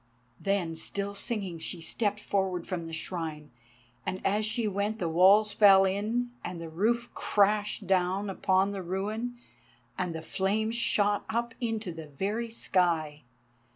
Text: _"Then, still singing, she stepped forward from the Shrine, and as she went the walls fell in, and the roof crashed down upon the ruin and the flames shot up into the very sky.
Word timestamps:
_"Then, 0.43 0.73
still 0.73 1.13
singing, 1.13 1.59
she 1.59 1.79
stepped 1.79 2.19
forward 2.19 2.65
from 2.65 2.87
the 2.87 2.91
Shrine, 2.91 3.51
and 4.03 4.19
as 4.25 4.47
she 4.47 4.67
went 4.67 4.97
the 4.97 5.07
walls 5.07 5.53
fell 5.53 5.85
in, 5.85 6.31
and 6.43 6.59
the 6.59 6.69
roof 6.69 7.11
crashed 7.13 7.85
down 7.85 8.27
upon 8.27 8.71
the 8.71 8.81
ruin 8.81 9.37
and 9.99 10.15
the 10.15 10.23
flames 10.23 10.75
shot 10.75 11.23
up 11.29 11.53
into 11.61 11.91
the 11.93 12.07
very 12.07 12.49
sky. 12.49 13.21